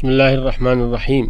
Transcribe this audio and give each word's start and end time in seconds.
بسم 0.00 0.08
الله 0.08 0.34
الرحمن 0.34 0.80
الرحيم. 0.80 1.28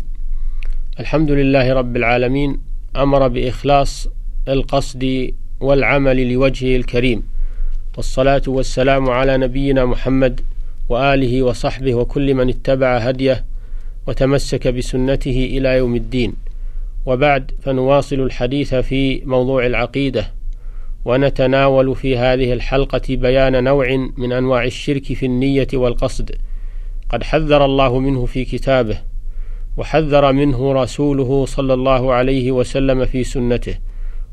الحمد 1.00 1.30
لله 1.30 1.72
رب 1.72 1.96
العالمين. 1.96 2.60
أمر 2.96 3.28
بإخلاص 3.28 4.08
القصد 4.48 5.32
والعمل 5.60 6.32
لوجهه 6.32 6.76
الكريم. 6.76 7.22
والصلاة 7.96 8.42
والسلام 8.46 9.10
على 9.10 9.36
نبينا 9.36 9.84
محمد 9.84 10.40
وآله 10.88 11.42
وصحبه 11.42 11.94
وكل 11.94 12.34
من 12.34 12.48
اتبع 12.48 12.96
هديه 12.96 13.44
وتمسك 14.06 14.68
بسنته 14.68 15.48
إلى 15.50 15.76
يوم 15.76 15.96
الدين. 15.96 16.32
وبعد 17.06 17.50
فنواصل 17.62 18.20
الحديث 18.20 18.74
في 18.74 19.24
موضوع 19.24 19.66
العقيدة. 19.66 20.32
ونتناول 21.04 21.96
في 21.96 22.18
هذه 22.18 22.52
الحلقة 22.52 23.16
بيان 23.16 23.64
نوع 23.64 24.08
من 24.16 24.32
أنواع 24.32 24.64
الشرك 24.64 25.04
في 25.04 25.26
النية 25.26 25.68
والقصد. 25.74 26.30
قد 27.12 27.22
حذر 27.22 27.64
الله 27.64 27.98
منه 27.98 28.26
في 28.26 28.44
كتابه 28.44 28.98
وحذر 29.76 30.32
منه 30.32 30.72
رسوله 30.72 31.46
صلى 31.46 31.74
الله 31.74 32.12
عليه 32.12 32.52
وسلم 32.52 33.04
في 33.04 33.24
سنته 33.24 33.74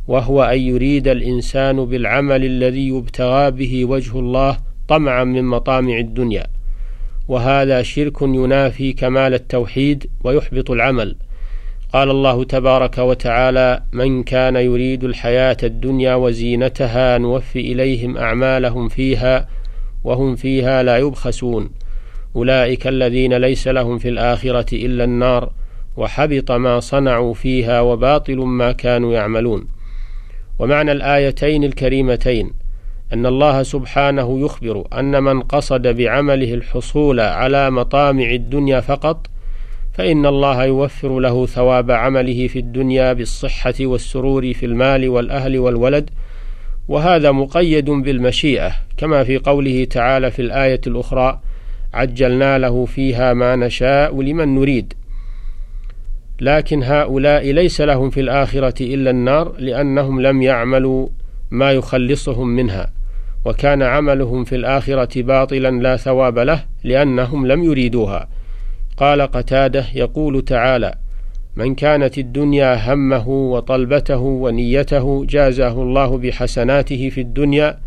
وهو 0.08 0.44
أن 0.44 0.60
يريد 0.60 1.08
الإنسان 1.08 1.86
بالعمل 1.86 2.46
الذي 2.46 2.88
يبتغى 2.88 3.52
به 3.52 3.86
وجه 3.86 4.20
الله 4.20 4.58
طمعا 4.88 5.24
من 5.24 5.44
مطامع 5.44 5.98
الدنيا. 5.98 6.48
وهذا 7.28 7.82
شرك 7.82 8.22
ينافي 8.22 8.94
كمال 8.94 9.34
التوحيد 9.34 10.10
ويحبط 10.24 10.72
العمل. 10.72 11.16
قال 11.94 12.10
الله 12.12 12.44
تبارك 12.44 12.98
وتعالى 12.98 13.84
من 13.92 14.24
كان 14.24 14.56
يريد 14.56 15.04
الحياة 15.04 15.58
الدنيا 15.64 16.16
وزينتها 16.16 17.18
نوفي 17.18 17.60
إليهم 17.60 18.18
أعمالهم 18.18 18.88
فيها 18.88 19.48
وهم 20.04 20.36
فيها 20.36 20.84
لا 20.84 20.98
يبخسون 20.98 21.70
أولئك 22.38 22.88
الذين 22.88 23.34
ليس 23.34 23.68
لهم 23.68 23.98
في 23.98 24.10
الآخرة 24.10 24.76
إلا 24.76 25.04
النار 25.04 25.52
وحبط 25.98 26.52
ما 26.52 26.80
صنعوا 26.80 27.34
فيها 27.34 27.82
وباطل 27.82 28.38
ما 28.38 28.72
كانوا 28.72 29.14
يعملون. 29.14 29.68
ومعنى 30.60 30.92
الآيتين 30.92 31.64
الكريمتين 31.64 32.52
أن 33.14 33.26
الله 33.26 33.64
سبحانه 33.64 34.40
يخبر 34.40 34.88
أن 35.00 35.24
من 35.24 35.42
قصد 35.42 35.88
بعمله 35.88 36.54
الحصول 36.54 37.20
على 37.20 37.72
مطامع 37.72 38.30
الدنيا 38.32 38.80
فقط 38.80 39.28
فإن 39.94 40.26
الله 40.26 40.66
يوفر 40.66 41.20
له 41.20 41.46
ثواب 41.46 41.92
عمله 41.92 42.48
في 42.48 42.60
الدنيا 42.60 43.14
بالصحة 43.14 43.74
والسرور 43.82 44.54
في 44.54 44.66
المال 44.66 45.10
والأهل 45.10 45.60
والولد. 45.60 46.10
وهذا 46.88 47.32
مقيد 47.32 47.90
بالمشيئة 47.90 48.72
كما 48.98 49.24
في 49.24 49.38
قوله 49.38 49.86
تعالى 49.86 50.32
في 50.32 50.42
الآية 50.42 50.82
الأخرى 50.88 51.40
عجلنا 51.98 52.58
له 52.58 52.86
فيها 52.86 53.34
ما 53.34 53.56
نشاء 53.56 54.22
لمن 54.22 54.56
نريد. 54.56 54.94
لكن 56.42 56.84
هؤلاء 56.84 57.52
ليس 57.52 57.82
لهم 57.82 58.10
في 58.10 58.20
الآخرة 58.20 58.84
إلا 58.94 59.10
النار 59.10 59.54
لأنهم 59.60 60.22
لم 60.22 60.42
يعملوا 60.42 61.08
ما 61.52 61.72
يخلصهم 61.72 62.48
منها. 62.48 62.92
وكان 63.46 63.82
عملهم 63.82 64.44
في 64.44 64.56
الآخرة 64.56 65.22
باطلا 65.22 65.72
لا 65.72 65.98
ثواب 65.98 66.40
له 66.40 66.64
لأنهم 66.84 67.48
لم 67.48 67.64
يريدوها. 67.64 68.28
قال 68.98 69.22
قتادة 69.22 69.86
يقول 69.96 70.46
تعالى 70.46 70.96
من 71.56 71.76
كانت 71.76 72.18
الدنيا 72.18 72.94
همه 72.94 73.30
وطلبته 73.30 74.20
ونيته 74.20 75.26
جازاه 75.26 75.84
الله 75.84 76.18
بحسناته 76.18 77.10
في 77.10 77.22
الدنيا 77.22 77.78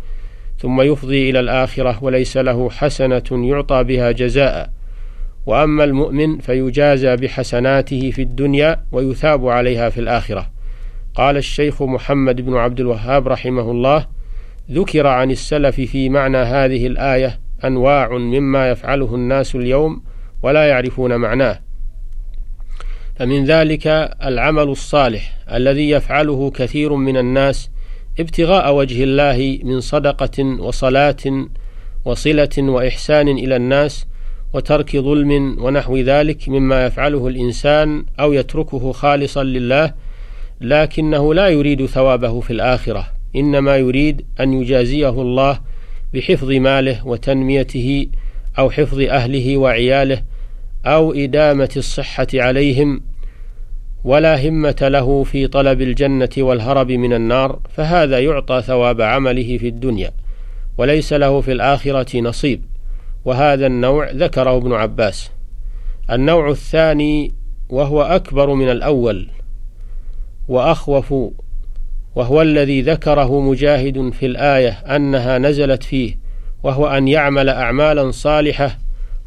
ثم 0.61 0.81
يفضي 0.81 1.29
إلى 1.29 1.39
الآخرة 1.39 2.03
وليس 2.03 2.37
له 2.37 2.69
حسنة 2.69 3.23
يعطى 3.31 3.83
بها 3.83 4.11
جزاء. 4.11 4.69
وأما 5.45 5.83
المؤمن 5.83 6.37
فيجازى 6.37 7.15
بحسناته 7.15 8.11
في 8.11 8.21
الدنيا 8.21 8.83
ويثاب 8.91 9.47
عليها 9.47 9.89
في 9.89 9.99
الآخرة. 9.99 10.49
قال 11.15 11.37
الشيخ 11.37 11.83
محمد 11.83 12.41
بن 12.41 12.57
عبد 12.57 12.79
الوهاب 12.79 13.27
رحمه 13.27 13.71
الله 13.71 14.07
ذكر 14.71 15.07
عن 15.07 15.31
السلف 15.31 15.75
في 15.75 16.09
معنى 16.09 16.37
هذه 16.37 16.87
الآية 16.87 17.39
أنواع 17.65 18.17
مما 18.17 18.69
يفعله 18.69 19.15
الناس 19.15 19.55
اليوم 19.55 20.03
ولا 20.43 20.67
يعرفون 20.67 21.15
معناه. 21.15 21.59
فمن 23.15 23.45
ذلك 23.45 23.87
العمل 24.23 24.63
الصالح 24.63 25.37
الذي 25.53 25.89
يفعله 25.89 26.51
كثير 26.51 26.93
من 26.95 27.17
الناس 27.17 27.69
ابتغاء 28.19 28.75
وجه 28.75 29.03
الله 29.03 29.59
من 29.63 29.79
صدقة 29.81 30.43
وصلاة 30.43 31.47
وصلة 32.05 32.49
وإحسان 32.57 33.27
إلى 33.27 33.55
الناس 33.55 34.05
وترك 34.53 34.97
ظلم 34.97 35.55
ونحو 35.59 35.97
ذلك 35.97 36.49
مما 36.49 36.85
يفعله 36.85 37.27
الإنسان 37.27 38.05
أو 38.19 38.33
يتركه 38.33 38.91
خالصا 38.91 39.43
لله 39.43 39.93
لكنه 40.61 41.33
لا 41.33 41.47
يريد 41.47 41.85
ثوابه 41.85 42.39
في 42.39 42.53
الآخرة 42.53 43.07
إنما 43.35 43.77
يريد 43.77 44.25
أن 44.39 44.53
يجازيه 44.53 45.09
الله 45.09 45.59
بحفظ 46.13 46.51
ماله 46.51 47.07
وتنميته 47.07 48.07
أو 48.59 48.69
حفظ 48.69 48.99
أهله 48.99 49.57
وعياله 49.57 50.23
أو 50.85 51.13
إدامة 51.13 51.69
الصحة 51.77 52.27
عليهم 52.33 53.01
ولا 54.03 54.47
همة 54.47 54.75
له 54.81 55.23
في 55.23 55.47
طلب 55.47 55.81
الجنة 55.81 56.29
والهرب 56.37 56.91
من 56.91 57.13
النار 57.13 57.59
فهذا 57.69 58.19
يعطى 58.19 58.61
ثواب 58.61 59.01
عمله 59.01 59.57
في 59.57 59.67
الدنيا 59.67 60.11
وليس 60.77 61.13
له 61.13 61.41
في 61.41 61.51
الآخرة 61.51 62.21
نصيب. 62.21 62.61
وهذا 63.25 63.67
النوع 63.67 64.11
ذكره 64.11 64.57
ابن 64.57 64.73
عباس. 64.73 65.31
النوع 66.11 66.49
الثاني 66.49 67.31
وهو 67.69 68.01
أكبر 68.01 68.53
من 68.53 68.69
الأول 68.69 69.27
وأخوف 70.47 71.13
وهو 72.15 72.41
الذي 72.41 72.81
ذكره 72.81 73.39
مجاهد 73.39 74.09
في 74.13 74.25
الآية 74.25 74.69
أنها 74.69 75.37
نزلت 75.37 75.83
فيه 75.83 76.17
وهو 76.63 76.87
أن 76.87 77.07
يعمل 77.07 77.49
اعمالا 77.49 78.11
صالحة 78.11 78.77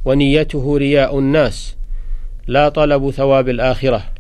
ونيته 0.05 0.77
رياء 0.77 1.19
الناس 1.19 1.77
لا 2.47 2.69
طلب 2.69 3.11
ثواب 3.11 3.49
الآخرة. 3.49 4.14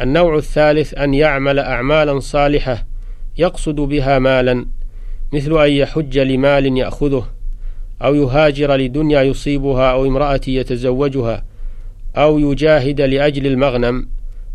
النوع 0.00 0.36
الثالث 0.36 0.94
أن 0.94 1.14
يعمل 1.14 1.58
اعمالا 1.58 2.20
صالحة 2.20 2.86
يقصد 3.38 3.74
بها 3.74 4.18
مالا 4.18 4.66
مثل 5.32 5.64
أن 5.64 5.70
يحج 5.70 6.18
لمال 6.18 6.78
يأخذه 6.78 7.26
أو 8.02 8.14
يهاجر 8.14 8.76
لدنيا 8.76 9.22
يصيبها 9.22 9.90
أو 9.90 10.06
امرأة 10.06 10.40
يتزوجها 10.48 11.44
أو 12.16 12.38
يجاهد 12.38 13.00
لأجل 13.00 13.46
المغنم. 13.46 14.08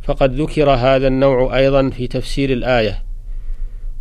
فقد 0.03 0.41
ذكر 0.41 0.69
هذا 0.69 1.07
النوع 1.07 1.57
أيضا 1.57 1.89
في 1.89 2.07
تفسير 2.07 2.53
الآية. 2.53 3.03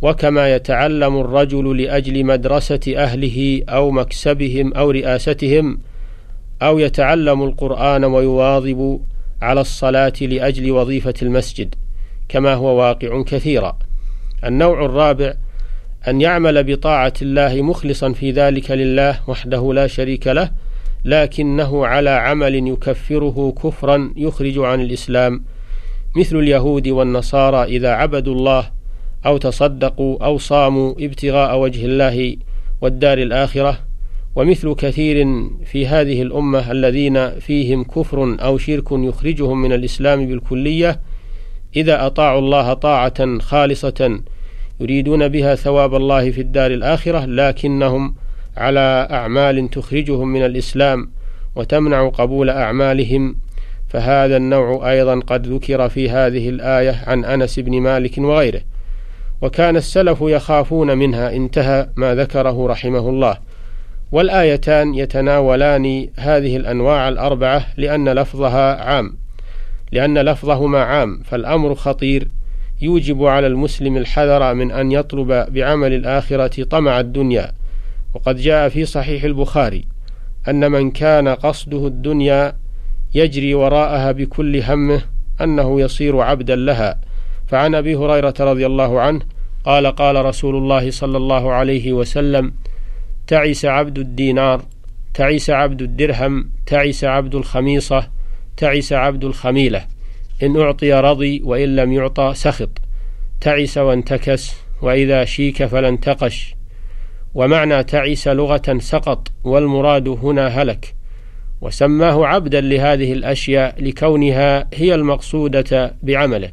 وكما 0.01 0.55
يتعلم 0.55 1.17
الرجل 1.19 1.81
لأجل 1.81 2.25
مدرسة 2.25 2.79
أهله 2.97 3.63
أو 3.69 3.91
مكسبهم 3.91 4.73
أو 4.73 4.91
رئاستهم 4.91 5.79
أو 6.61 6.79
يتعلم 6.79 7.43
القرآن 7.43 8.03
ويواظب 8.03 9.01
على 9.41 9.61
الصلاة 9.61 10.13
لأجل 10.21 10.71
وظيفة 10.71 11.13
المسجد 11.21 11.75
كما 12.29 12.53
هو 12.53 12.79
واقع 12.79 13.23
كثيرا. 13.23 13.77
النوع 14.45 14.85
الرابع 14.85 15.33
أن 16.07 16.21
يعمل 16.21 16.63
بطاعة 16.63 17.13
الله 17.21 17.61
مخلصا 17.61 18.13
في 18.13 18.31
ذلك 18.31 18.71
لله 18.71 19.19
وحده 19.27 19.73
لا 19.73 19.87
شريك 19.87 20.27
له 20.27 20.51
لكنه 21.05 21.85
على 21.85 22.09
عمل 22.09 22.67
يكفره 22.67 23.53
كفرا 23.63 24.13
يخرج 24.15 24.57
عن 24.57 24.81
الإسلام. 24.81 25.43
مثل 26.15 26.35
اليهود 26.35 26.87
والنصارى 26.87 27.63
إذا 27.63 27.89
عبدوا 27.89 28.35
الله 28.35 28.71
أو 29.25 29.37
تصدقوا 29.37 30.25
أو 30.25 30.37
صاموا 30.37 30.93
ابتغاء 30.99 31.59
وجه 31.59 31.85
الله 31.85 32.37
والدار 32.81 33.17
الآخرة 33.17 33.79
ومثل 34.35 34.75
كثير 34.75 35.27
في 35.65 35.87
هذه 35.87 36.21
الأمة 36.21 36.71
الذين 36.71 37.29
فيهم 37.29 37.83
كفر 37.83 38.37
أو 38.39 38.57
شرك 38.57 38.91
يخرجهم 38.91 39.61
من 39.61 39.73
الإسلام 39.73 40.27
بالكلية 40.27 40.99
إذا 41.75 42.05
أطاعوا 42.05 42.39
الله 42.39 42.73
طاعة 42.73 43.39
خالصة 43.39 44.21
يريدون 44.79 45.27
بها 45.27 45.55
ثواب 45.55 45.95
الله 45.95 46.31
في 46.31 46.41
الدار 46.41 46.71
الآخرة 46.71 47.25
لكنهم 47.25 48.15
على 48.57 49.07
أعمال 49.11 49.69
تخرجهم 49.69 50.27
من 50.27 50.45
الإسلام 50.45 51.11
وتمنع 51.55 52.09
قبول 52.09 52.49
أعمالهم. 52.49 53.35
فهذا 53.87 54.37
النوع 54.37 54.91
أيضا 54.91 55.19
قد 55.19 55.47
ذكر 55.47 55.89
في 55.89 56.09
هذه 56.09 56.49
الآية 56.49 57.03
عن 57.07 57.25
أنس 57.25 57.59
بن 57.59 57.81
مالك 57.81 58.17
وغيره. 58.17 58.61
وكان 59.41 59.75
السلف 59.75 60.17
يخافون 60.21 60.97
منها 60.97 61.35
انتهى 61.35 61.89
ما 61.95 62.15
ذكره 62.15 62.67
رحمه 62.67 63.09
الله. 63.09 63.37
والآيتان 64.11 64.93
يتناولان 64.93 66.07
هذه 66.17 66.57
الأنواع 66.57 67.09
الأربعة 67.09 67.65
لأن 67.77 68.09
لفظها 68.09 68.83
عام. 68.83 69.17
لأن 69.91 70.17
لفظهما 70.17 70.79
عام 70.79 71.21
فالأمر 71.25 71.75
خطير. 71.75 72.27
يوجب 72.81 73.25
على 73.25 73.47
المسلم 73.47 73.97
الحذر 73.97 74.53
من 74.53 74.71
أن 74.71 74.91
يطلب 74.91 75.53
بعمل 75.53 75.93
الآخرة 75.93 76.63
طمع 76.63 76.99
الدنيا. 76.99 77.51
وقد 78.13 78.35
جاء 78.35 78.69
في 78.69 78.85
صحيح 78.85 79.23
البخاري 79.23 79.85
أن 80.47 80.71
من 80.71 80.91
كان 80.91 81.27
قصده 81.27 81.87
الدنيا 81.87 82.55
يجري 83.13 83.53
وراءها 83.53 84.11
بكل 84.11 84.61
همه 84.61 85.01
أنه 85.41 85.81
يصير 85.81 86.19
عبدا 86.19 86.55
لها. 86.55 86.99
فعن 87.47 87.75
أبي 87.75 87.95
هريرة 87.95 88.33
رضي 88.39 88.65
الله 88.65 89.01
عنه 89.01 89.21
قال 89.65 89.87
قال 89.87 90.25
رسول 90.25 90.55
الله 90.55 90.91
صلى 90.91 91.17
الله 91.17 91.51
عليه 91.51 91.93
وسلم 91.93 92.53
تعس 93.27 93.65
عبد 93.65 93.99
الدينار 93.99 94.65
تعس 95.13 95.49
عبد 95.49 95.81
الدرهم 95.81 96.49
تعس 96.65 97.03
عبد 97.03 97.35
الخميصة 97.35 98.07
تعس 98.57 98.93
عبد 98.93 99.23
الخميلة. 99.23 99.85
إن 100.43 100.61
أعطي 100.61 100.93
رضي 100.93 101.41
وإن 101.43 101.75
لم 101.75 101.93
يعطى 101.93 102.31
سخط. 102.35 102.69
تعس 103.41 103.77
وانتكس 103.77 104.53
وإذا 104.81 105.25
شيك 105.25 105.65
فلا 105.65 105.89
انتقش 105.89 106.55
ومعنى 107.33 107.83
تعس 107.83 108.27
لغة 108.27 108.77
سقط 108.79 109.31
والمراد 109.43 110.07
هنا 110.07 110.47
هلك. 110.47 110.95
وسماه 111.61 112.25
عبدا 112.25 112.61
لهذه 112.61 113.13
الأشياء 113.13 113.83
لكونها 113.83 114.67
هي 114.73 114.95
المقصودة 114.95 115.95
بعمله. 116.03 116.51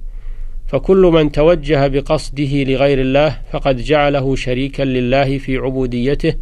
فكل 0.67 1.11
من 1.15 1.33
توجه 1.33 1.87
بقصده 1.87 2.65
لغير 2.65 3.01
الله 3.01 3.39
فقد 3.53 3.77
جعله 3.77 4.37
شريكا 4.37 4.83
لله 4.83 5.39
في 5.39 5.57
عبوديته 5.57 6.35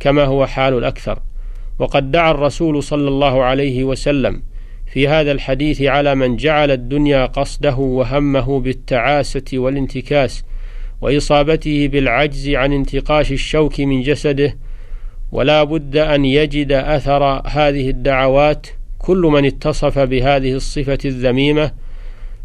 كما 0.00 0.24
هو 0.24 0.46
حال 0.46 0.74
الأكثر. 0.74 1.18
وقد 1.78 2.10
دعا 2.10 2.30
الرسول 2.30 2.82
صلى 2.82 3.08
الله 3.08 3.42
عليه 3.42 3.84
وسلم 3.84 4.42
في 4.92 5.08
هذا 5.08 5.32
الحديث 5.32 5.82
على 5.82 6.14
من 6.14 6.36
جعل 6.36 6.70
الدنيا 6.70 7.26
قصده 7.26 7.76
وهمه 7.76 8.60
بالتعاسة 8.60 9.44
والانتكاس 9.52 10.44
وإصابته 11.00 11.88
بالعجز 11.88 12.48
عن 12.48 12.72
انتقاش 12.72 13.32
الشوك 13.32 13.80
من 13.80 14.02
جسده 14.02 14.56
ولا 15.32 15.64
بد 15.64 15.96
أن 15.96 16.24
يجد 16.24 16.72
أثر 16.72 17.42
هذه 17.46 17.90
الدعوات 17.90 18.66
كل 18.98 19.18
من 19.18 19.44
اتصف 19.44 19.98
بهذه 19.98 20.52
الصفة 20.52 20.98
الذميمة 21.04 21.70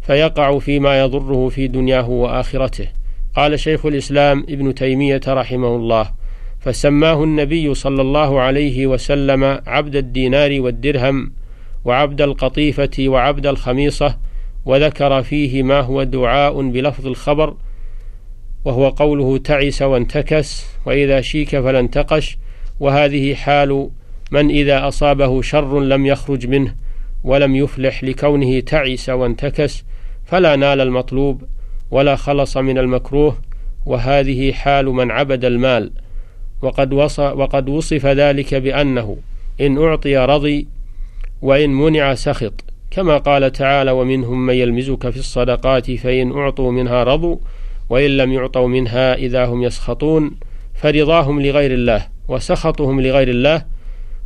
فيقع 0.02 0.58
فيما 0.58 1.00
يضره 1.00 1.48
في 1.48 1.66
دنياه 1.66 2.10
وآخرته. 2.10 2.88
قال 3.36 3.60
شيخ 3.60 3.86
الإسلام 3.86 4.46
ابن 4.48 4.74
تيمية 4.74 5.20
رحمه 5.28 5.76
الله 5.76 6.10
فسماه 6.64 7.24
النبي 7.24 7.74
صلى 7.74 8.02
الله 8.02 8.40
عليه 8.40 8.86
وسلم 8.86 9.60
عبد 9.66 9.96
الدينار 9.96 10.60
والدرهم 10.60 11.32
وعبد 11.84 12.20
القطيفة 12.22 12.90
وعبد 13.00 13.46
الخميصة 13.46 14.16
وذكر 14.64 15.22
فيه 15.22 15.62
ما 15.62 15.80
هو 15.80 16.02
دعاء 16.02 16.70
بلفظ 16.70 17.06
الخبر 17.06 17.54
وهو 18.64 18.88
قوله 18.88 19.38
تعس 19.38 19.82
وانتكس 19.82 20.66
وإذا 20.86 21.20
شيك 21.20 21.48
فلا 21.48 21.80
انتقش 21.80 22.38
وهذه 22.80 23.34
حال 23.34 23.90
من 24.30 24.50
إذا 24.50 24.88
أصابه 24.88 25.42
شر 25.42 25.80
لم 25.80 26.06
يخرج 26.06 26.46
منه 26.46 26.74
ولم 27.24 27.56
يفلح 27.56 28.04
لكونه 28.04 28.60
تعس 28.60 29.08
وانتكس 29.08 29.84
فلا 30.24 30.56
نال 30.56 30.80
المطلوب 30.80 31.42
ولا 31.90 32.16
خلص 32.16 32.56
من 32.56 32.78
المكروه 32.78 33.38
وهذه 33.86 34.52
حال 34.52 34.86
من 34.86 35.10
عبد 35.10 35.44
المال. 35.44 36.03
وقد, 36.64 36.92
وقد 37.18 37.68
وصف 37.68 38.06
ذلك 38.06 38.54
بأنه 38.54 39.16
إن 39.60 39.78
أعطي 39.78 40.16
رضي 40.16 40.66
وإن 41.42 41.70
منع 41.70 42.14
سخط. 42.14 42.64
كما 42.90 43.18
قال 43.18 43.52
تعالى 43.52 43.90
ومنهم 43.90 44.46
من 44.46 44.54
يلمزك 44.54 45.10
في 45.10 45.16
الصدقات 45.16 45.90
فإن 45.90 46.32
أعطوا 46.32 46.72
منها 46.72 47.04
رضوا 47.04 47.36
وإن 47.90 48.16
لم 48.16 48.32
يعطوا 48.32 48.68
منها 48.68 49.14
إذا 49.14 49.44
هم 49.44 49.62
يسخطون. 49.62 50.30
فرضاهم 50.74 51.40
لغير 51.40 51.74
الله 51.74 52.06
وسخطهم 52.28 53.00
لغير 53.00 53.28
الله 53.28 53.64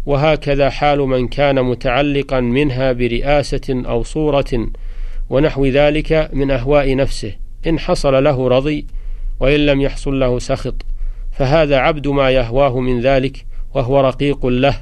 وهكذا 0.07 0.71
حال 0.71 0.99
من 0.99 1.29
كان 1.29 1.63
متعلقا 1.63 2.41
منها 2.41 2.93
برئاسة 2.93 3.83
أو 3.87 4.03
صورة 4.03 4.69
ونحو 5.31 5.67
ذلك 5.67 6.31
من 6.33 6.51
أهواء 6.51 6.97
نفسه. 6.97 7.33
إن 7.67 7.79
حصل 7.79 8.25
له 8.25 8.49
رضي 8.49 8.87
وإن 9.41 9.67
لم 9.67 9.81
يحصل 9.81 10.21
له 10.21 10.39
سخط 10.39 10.75
فهذا 11.39 11.77
عبد 11.77 12.09
ما 12.09 12.31
يهواه 12.31 12.81
من 12.81 13.01
ذلك 13.01 13.47
وهو 13.75 14.01
رقيق 14.01 14.47
له. 14.47 14.75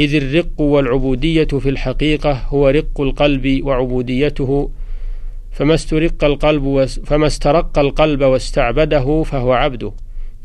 إذ 0.00 0.14
الرق 0.14 0.60
والعبودية 0.60 1.44
في 1.44 1.68
الحقيقة 1.68 2.32
هو 2.48 2.68
رق 2.68 3.00
القلب 3.00 3.60
وعبوديته. 3.64 4.70
فما 5.50 5.74
استرق 5.74 6.24
القلب 6.24 6.84
فما 6.84 7.26
استرق 7.26 7.78
القلب 7.78 8.22
واستعبده 8.22 9.22
فهو 9.22 9.52
عبده. 9.52 9.92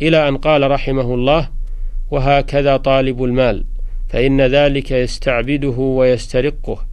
إلى 0.01 0.27
أن 0.27 0.37
قال 0.37 0.71
رحمه 0.71 1.13
الله 1.13 1.49
وهكذا 2.11 2.77
طالب 2.77 3.23
المال 3.23 3.65
فإن 4.09 4.41
ذلك 4.41 4.91
يستعبده 4.91 5.77
ويسترقه. 5.77 6.85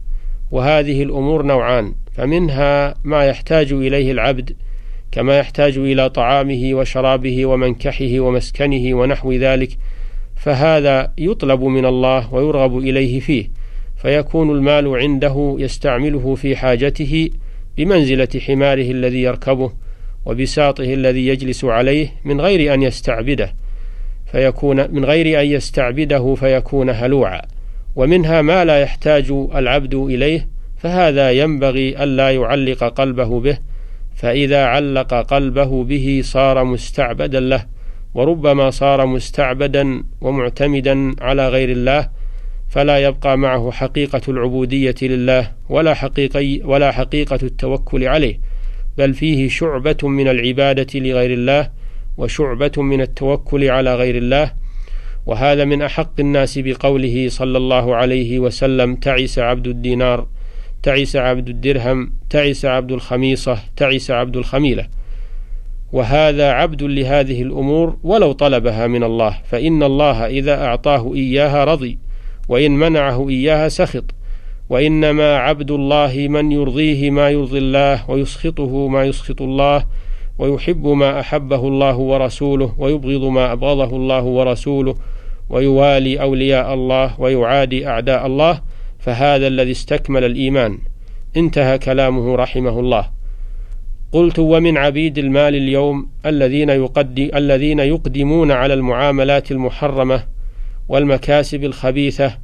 وهذه 0.51 1.03
الأمور 1.03 1.43
نوعان 1.45 1.95
فمنها 2.11 2.95
ما 3.03 3.25
يحتاج 3.25 3.73
إليه 3.73 4.11
العبد 4.11 4.55
كما 5.13 5.37
يحتاج 5.37 5.77
إلى 5.77 6.09
طعامه 6.09 6.73
وشرابه 6.73 7.45
ومنكحه 7.45 8.19
ومسكنه 8.19 8.93
ونحو 8.93 9.31
ذلك 9.31 9.77
فهذا 10.35 11.11
يطلب 11.17 11.63
من 11.63 11.85
الله 11.85 12.33
ويرغب 12.33 12.77
إليه 12.77 13.19
فيه 13.19 13.49
فيكون 13.97 14.51
المال 14.51 14.95
عنده 14.95 15.55
يستعمله 15.59 16.35
في 16.35 16.55
حاجته 16.55 17.29
بمنزلة 17.77 18.27
حماره 18.47 18.91
الذي 18.91 19.21
يركبه 19.21 19.71
وبساطه 20.25 20.93
الذي 20.93 21.27
يجلس 21.27 21.65
عليه 21.65 22.13
من 22.23 22.41
غير 22.41 22.73
أن 22.73 22.81
يستعبده 22.83 23.55
فيكون 24.31 24.91
من 24.91 25.05
غير 25.05 25.41
أن 25.41 25.45
يستعبده 25.45 26.35
فيكون 26.35 26.89
هلوعا 26.89 27.41
ومنها 27.95 28.41
ما 28.41 28.65
لا 28.65 28.79
يحتاج 28.79 29.31
العبد 29.55 29.95
إليه 29.95 30.47
فهذا 30.77 31.31
ينبغي 31.31 32.03
ألا 32.03 32.31
يعلق 32.31 32.83
قلبه 32.83 33.39
به 33.39 33.57
فإذا 34.15 34.65
علق 34.65 35.13
قلبه 35.13 35.83
به 35.83 36.21
صار 36.23 36.63
مستعبدا 36.63 37.39
له 37.39 37.65
وربما 38.13 38.69
صار 38.69 39.05
مستعبدا 39.05 40.03
ومعتمدا 40.21 41.15
على 41.21 41.49
غير 41.49 41.69
الله 41.69 42.09
فلا 42.69 42.97
يبقى 42.97 43.37
معه 43.37 43.71
حقيقة 43.71 44.21
العبودية 44.27 44.95
لله 45.01 45.51
ولا 45.69 45.93
حقيقي 45.93 46.61
ولا 46.63 46.91
حقيقة 46.91 47.39
التوكل 47.43 48.03
عليه 48.03 48.39
بل 48.97 49.13
فيه 49.13 49.49
شعبة 49.49 49.97
من 50.03 50.27
العبادة 50.27 50.99
لغير 50.99 51.33
الله 51.33 51.69
وشعبة 52.17 52.71
من 52.77 53.01
التوكل 53.01 53.69
على 53.69 53.95
غير 53.95 54.17
الله. 54.17 54.51
وهذا 55.25 55.65
من 55.65 55.81
أحق 55.81 56.19
الناس 56.19 56.59
بقوله 56.59 57.29
صلى 57.29 57.57
الله 57.57 57.95
عليه 57.95 58.39
وسلم 58.39 58.95
تعس 58.95 59.39
عبد 59.39 59.67
الدينار 59.67 60.27
تعس 60.83 61.15
عبد 61.15 61.49
الدرهم 61.49 62.13
تعس 62.29 62.65
عبد 62.65 62.91
الخميصة 62.91 63.57
تعس 63.75 64.11
عبد 64.11 64.37
الخميلة. 64.37 64.87
وهذا 65.91 66.51
عبد 66.51 66.83
لهذه 66.83 67.41
الأمور 67.41 67.97
ولو 68.03 68.31
طلبها 68.31 68.87
من 68.87 69.03
الله 69.03 69.37
فإن 69.45 69.83
الله 69.83 70.25
إذا 70.25 70.65
أعطاه 70.65 71.13
إياها 71.13 71.63
رضي 71.63 71.97
وإن 72.49 72.71
منعه 72.71 73.29
إياها 73.29 73.69
سخط. 73.69 74.03
وإنما 74.69 75.37
عبد 75.37 75.71
الله 75.71 76.27
من 76.29 76.51
يرضيه 76.51 77.09
ما 77.09 77.29
يرضي 77.29 77.57
الله 77.57 78.11
ويسخطه 78.11 78.87
ما 78.87 79.05
يسخط 79.05 79.41
الله 79.41 79.85
ويحب 80.39 80.87
ما 80.87 81.19
أحبه 81.19 81.67
الله 81.67 81.97
ورسوله 81.97 82.75
ويبغض 82.77 83.23
ما 83.23 83.51
أبغضه 83.51 83.95
الله 83.95 84.23
ورسوله 84.23 84.95
ويوالي 85.49 86.21
أولياء 86.21 86.73
الله 86.73 87.21
ويعادي 87.21 87.87
أعداء 87.87 88.25
الله. 88.25 88.72
فهذا 89.05 89.47
الذي 89.47 89.71
استكمل 89.71 90.23
الإيمان. 90.23 90.77
انتهى 91.37 91.77
كلامه 91.77 92.35
رحمه 92.35 92.79
الله. 92.79 93.09
قلت 94.11 94.39
ومن 94.39 94.77
عبيد 94.77 95.17
المال 95.17 95.55
اليوم 95.55 96.09
الذين 96.25 96.69
يقدم 96.69 97.29
الذين 97.35 97.79
يقدمون 97.79 98.51
على 98.51 98.73
المعاملات 98.73 99.51
المحرمة 99.51 100.23
والمكاسب 100.89 101.63
الخبيثة 101.63 102.37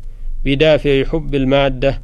بدافع 0.46 1.04
حب 1.04 1.36
المادة 1.36 2.02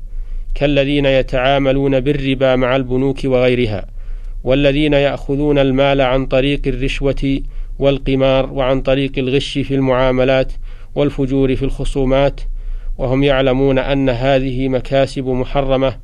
كالذين 0.55 1.05
يتعاملون 1.05 1.99
بالربا 1.99 2.55
مع 2.55 2.75
البنوك 2.75 3.17
وغيرها 3.25 3.85
والذين 4.43 4.93
يأخذون 4.93 5.59
المال 5.59 6.01
عن 6.01 6.25
طريق 6.25 6.61
الرشوة 6.67 7.41
والقمار 7.79 8.53
وعن 8.53 8.81
طريق 8.81 9.11
الغش 9.17 9.57
في 9.57 9.75
المعاملات 9.75 10.53
والفجور 10.95 11.55
في 11.55 11.65
الخصومات 11.65 12.41
وهم 12.97 13.23
يعلمون 13.23 13.79
أن 13.79 14.09
هذه 14.09 14.69
مكاسب 14.69 15.27
محرمة 15.27 15.97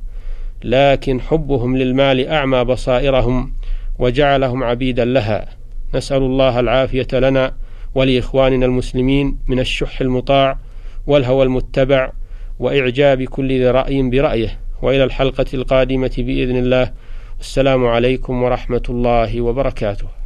لكن 0.64 1.20
حبهم 1.20 1.76
للمال 1.76 2.28
أعمى 2.28 2.64
بصائرهم 2.64 3.52
وجعلهم 3.98 4.64
عبيدا 4.64 5.04
لها. 5.04 5.48
نسأل 5.94 6.22
الله 6.22 6.60
العافية 6.60 7.06
لنا 7.12 7.54
ولإخواننا 7.94 8.66
المسلمين 8.66 9.38
من 9.46 9.60
الشح 9.60 10.00
المطاع 10.00 10.58
والهوى 11.06 11.44
المتبع 11.44 12.12
وإعجاب 12.58 13.22
كل 13.22 13.48
ذي 13.48 13.70
رأي 13.70 14.02
برأيه. 14.10 14.58
وإلى 14.82 15.04
الحلقة 15.04 15.46
القادمة 15.54 16.14
بإذن 16.18 16.56
الله. 16.56 16.92
السلام 17.40 17.86
عليكم 17.86 18.42
ورحمة 18.42 18.82
الله 18.88 19.40
وبركاته. 19.40 20.21